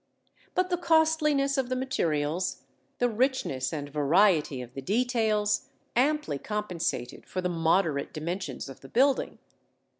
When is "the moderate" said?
7.39-8.11